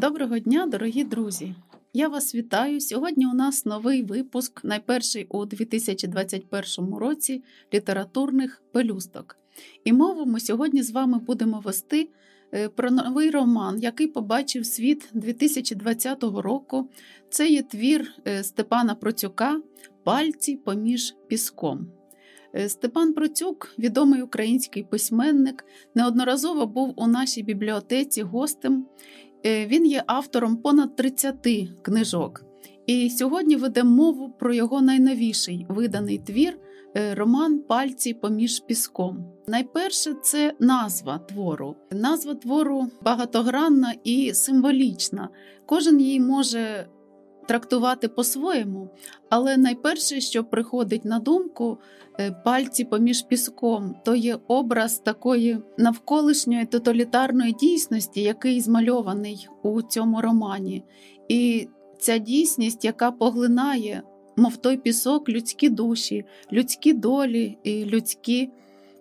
[0.00, 1.54] Доброго дня, дорогі друзі!
[1.92, 2.80] Я вас вітаю.
[2.80, 7.42] Сьогодні у нас новий випуск, найперший у 2021 році
[7.74, 9.36] літературних пелюсток.
[9.84, 12.08] І мову ми сьогодні з вами будемо вести
[12.54, 16.88] е, про новий роман, який побачив світ 2020 року.
[17.30, 19.60] Це є твір е, Степана Процюка
[20.04, 21.86] Пальці поміж піском.
[22.54, 25.64] Е, Степан Процюк, відомий український письменник,
[25.94, 28.86] неодноразово був у нашій бібліотеці гостем.
[29.46, 31.36] Е, він є автором понад 30
[31.82, 32.44] книжок.
[32.86, 36.58] І сьогодні ведемо мову про його найновіший виданий твір
[36.96, 39.24] е, роман Пальці поміж піском.
[39.46, 41.76] Найперше це назва твору.
[41.92, 45.28] Назва твору багатогранна і символічна.
[45.66, 46.86] Кожен її може
[47.48, 48.88] трактувати по-своєму,
[49.28, 51.78] але найперше, що приходить на думку,
[52.18, 60.20] е, пальці поміж піском, то є образ такої навколишньої тоталітарної дійсності, який змальований у цьому
[60.20, 60.84] романі.
[61.28, 64.02] І ця дійсність, яка поглинає,
[64.36, 68.50] мов той пісок, людські душі, людські долі і людські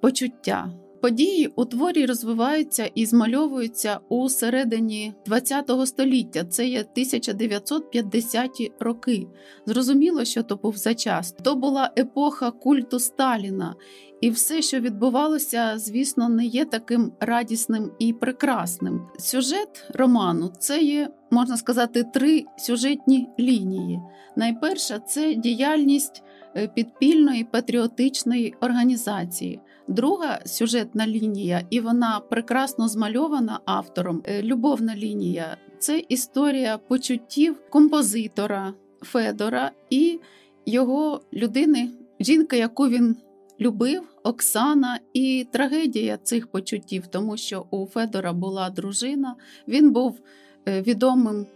[0.00, 0.83] почуття.
[1.04, 6.44] Події у творі розвиваються і змальовуються у середині ХХ століття.
[6.44, 9.26] Це є 1950-ті роки.
[9.66, 11.34] Зрозуміло, що то був за час.
[11.42, 13.74] То була епоха культу Сталіна,
[14.20, 19.02] і все, що відбувалося, звісно, не є таким радісним і прекрасним.
[19.18, 24.00] Сюжет роману це є, можна сказати, три сюжетні лінії.
[24.36, 26.22] Найперша це діяльність
[26.56, 29.60] е, підпільної патріотичної організації.
[29.88, 34.22] Друга сюжетна лінія, і вона прекрасно змальована автором.
[34.24, 40.20] Е, любовна лінія це історія почуттів композитора Федора і
[40.66, 41.90] його людини,
[42.20, 43.16] жінка, яку він
[43.60, 49.34] любив, Оксана, і трагедія цих почуттів, тому що у Федора була дружина,
[49.68, 50.20] він був
[50.68, 51.46] е, відомим.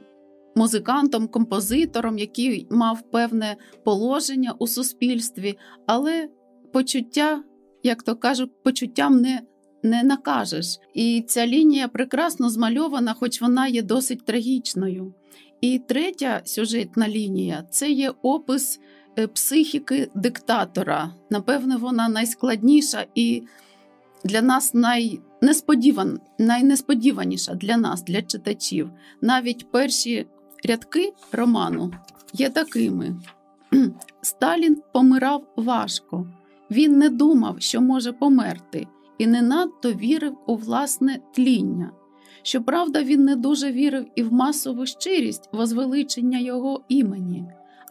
[0.56, 6.28] Музикантом, композитором, який мав певне положення у суспільстві, але
[6.72, 7.42] почуття
[7.82, 9.40] як то кажуть, почуттям не
[9.82, 10.78] не накажеш.
[10.94, 15.14] І ця лінія прекрасно змальована, хоч вона є досить трагічною.
[15.60, 18.80] І третя сюжетна лінія це є опис
[19.18, 21.14] е, психіки диктатора.
[21.30, 23.42] Напевне, вона найскладніша і
[24.24, 28.90] для нас найнесподіван, найнесподіваніша для нас, для читачів.
[29.20, 30.26] Навіть перші
[30.64, 31.92] рядки роману
[32.32, 33.16] є такими:
[34.22, 36.26] Сталін помирав важко.
[36.70, 38.86] Він не думав, що може померти,
[39.18, 41.90] і не надто вірив у власне тління.
[42.42, 47.44] Щоправда, він не дуже вірив і в масову щирість возвеличення його імені,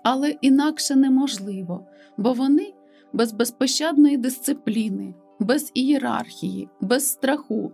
[0.04, 1.86] але інакше неможливо,
[2.18, 2.74] бо вони
[3.14, 7.72] без безпощадної дисципліни, без ієрархії, без страху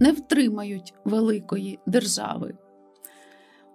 [0.00, 2.54] не втримають великої держави.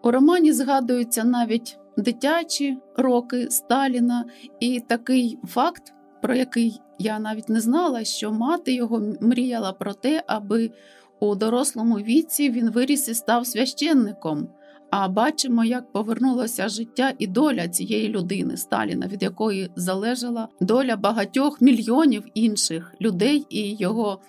[0.04, 4.26] У романі згадуються навіть дитячі роки Сталіна,
[4.60, 10.24] і такий факт про який я навіть не знала, що мати його мріяла про те,
[10.28, 10.72] аби
[11.20, 14.48] у дорослому віці він виріс і став священником.
[14.90, 21.62] А бачимо, як повернулося життя і доля цієї людини Сталіна, від якої залежала доля багатьох
[21.62, 24.20] мільйонів інших людей, і його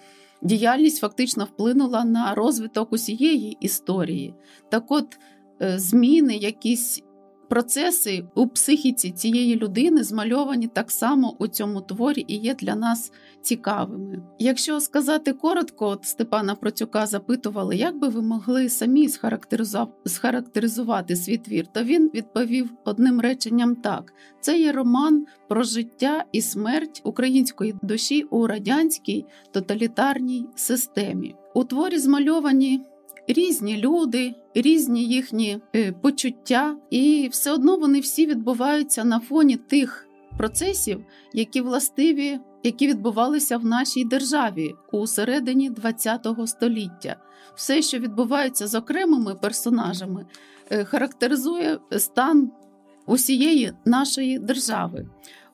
[0.42, 4.34] діяльність фактично вплинула на розвиток усієї історії.
[4.68, 5.18] Так, от
[5.62, 7.02] е, зміни, якісь
[7.48, 13.12] Процеси у психіці цієї людини змальовані так само у цьому творі і є для нас
[13.42, 14.22] цікавими.
[14.38, 19.08] Якщо сказати коротко, от Степана Процюка запитували, як би ви могли самі
[20.06, 26.42] схарактеризувати свій твір, то він відповів одним реченням так: це є роман про життя і
[26.42, 31.34] смерть української душі у радянській тоталітарній системі.
[31.54, 32.80] У творі змальовані
[33.28, 40.08] різні люди, різні їхні е, почуття, і все одно вони всі відбуваються на фоні тих
[40.38, 47.16] процесів, які властиві, які відбувалися в нашій державі у середині ХХ століття.
[47.54, 50.26] Все, що відбувається з окремими персонажами,
[50.70, 52.50] е, характеризує стан
[53.06, 55.06] усієї нашої держави.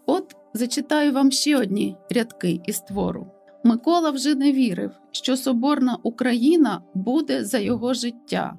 [0.06, 3.27] От зачитаю вам ще одні рядки із твору.
[3.66, 8.58] Микола вже не вірив, що соборна Україна буде за його життя,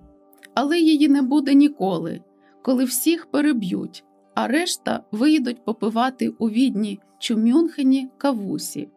[0.53, 2.21] але її не буде ніколи,
[2.61, 4.03] коли всіх переб'ють,
[4.35, 8.89] а решта виїдуть попивати у відні чи Мюнхені кавусі.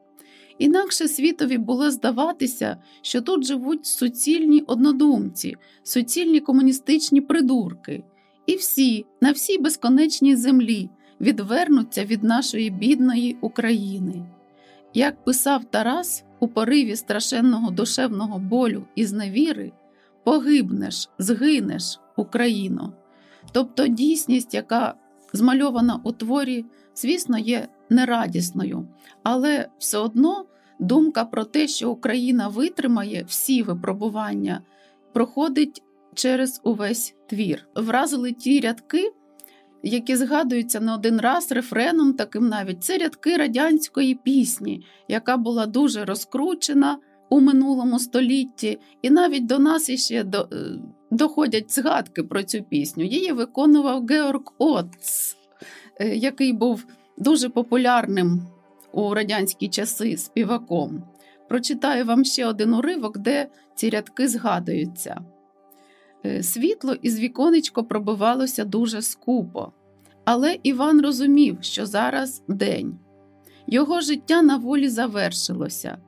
[0.59, 8.05] Інакше світові було здаватися, що тут живуть суцільні однодумці, суцільні комуністичні придурки,
[8.47, 10.91] і всі, на всій безконечній землі
[11.21, 14.27] відвернуться від нашої бідної України.
[14.99, 19.73] Як писав Тарас у пориві страшенного душевного болю і зневіри,
[20.25, 22.93] погибнеш, згинеш Україну.
[23.53, 24.95] Тобто дійсність, яка
[25.33, 26.65] змальована у творі,
[26.95, 28.89] звісно, є нерадісною,
[29.23, 30.47] але все одно
[30.79, 34.63] думка про те, що Україна витримає всі випробування,
[35.13, 35.83] проходить
[36.15, 37.69] через увесь твір.
[37.75, 39.13] Вразили ті рядки,
[39.83, 46.05] які згадуються не один раз рефреном, таким навіть це рядки радянської пісні, яка була дуже
[46.05, 46.99] розкручена
[47.31, 50.57] у минулому столітті, і навіть до нас іще до, е,
[51.11, 53.05] доходять згадки про цю пісню.
[53.05, 55.37] Її виконував Георг Отц,
[56.01, 56.87] е, який був
[57.19, 58.43] дуже популярним
[58.93, 61.03] у радянські часи співаком.
[61.49, 65.21] Прочитаю вам ще один уривок, де ці рядки згадуються.
[66.27, 69.73] Е, світло із віконечко пробивалося дуже скупо,
[70.25, 72.99] але Іван розумів, що зараз день.
[73.67, 75.99] Його життя на волі завершилося.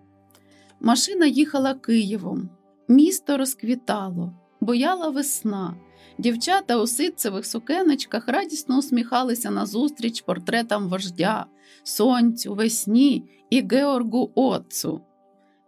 [0.81, 2.49] Машина їхала Києвом,
[2.89, 5.75] місто розквітало, бояла весна.
[6.19, 11.47] Дівчата у ситцевих сукеночках радісно усміхалися назустріч портретам вождя,
[11.83, 15.01] сонцю, весні і Георгу Отцу.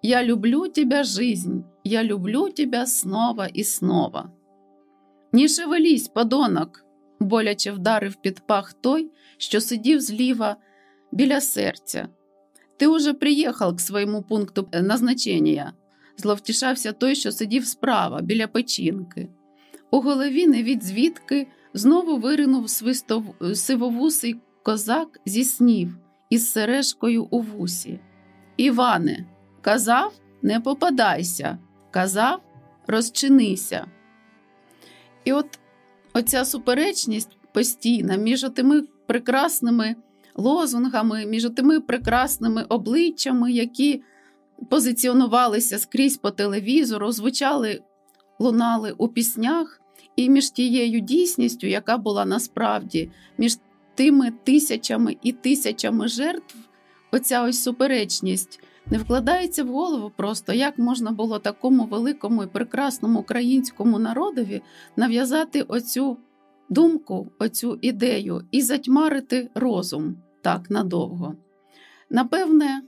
[0.03, 4.31] Я люблю тебя, жизнь, я люблю тебя снова і снова.
[5.33, 6.85] Ні шевелись, подонок,
[7.21, 10.57] боляче вдарив під пах той, що сидів зліва
[11.13, 12.09] біля серця.
[12.77, 15.73] Ти уже приїхав к своєму пункту назначення,
[16.17, 19.29] зловтішався той, що сидів справа, біля печінки.
[19.91, 23.25] У голові не від звідки знову виринув свистов...
[23.55, 25.97] сивовусий козак зі снів
[26.31, 28.01] із сережкою у вусі.
[28.57, 29.27] Іване,
[29.63, 30.13] казав,
[30.43, 31.59] не попадайся,
[31.91, 32.41] казав,
[32.87, 33.87] розчинися.
[35.25, 35.59] І от
[36.15, 39.97] оця суперечність постійна між тими прекрасними
[40.35, 44.03] лозунгами, між тими прекрасними обличчями, які
[44.71, 47.81] позиціонувалися скрізь по телевізору, звучали,
[48.39, 49.81] лунали у піснях,
[50.17, 53.57] і між тією дійсністю, яка була насправді, між
[53.95, 56.57] тими тисячами і тисячами жертв,
[57.13, 63.21] оця ось суперечність не вкладається в голову просто, як можна було такому великому і прекрасному
[63.21, 64.63] українському народові
[64.97, 66.17] нав'язати оцю
[66.69, 71.35] думку, оцю ідею і затьмарити розум так надовго.
[72.11, 72.83] Напевне,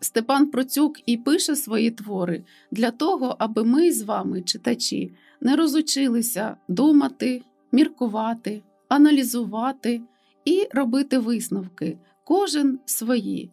[0.00, 6.56] Степан Процюк і пише свої твори для того, аби ми з вами, читачі, не розучилися
[6.68, 7.42] думати,
[7.72, 10.02] міркувати, аналізувати
[10.44, 13.50] і робити висновки, кожен свої,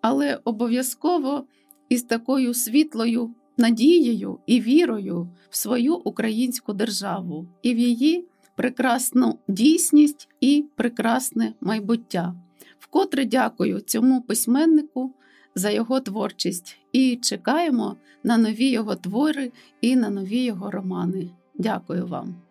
[0.00, 1.44] але обов'язково
[1.88, 8.24] із такою світлою надією і вірою в свою українську державу і в її
[8.56, 12.34] прекрасну дійсність і прекрасне майбуття.
[12.78, 15.12] Вкотре дякую цьому письменнику
[15.54, 21.30] за його творчість і чекаємо на нові його твори і на нові його романи.
[21.54, 22.47] Дякую вам.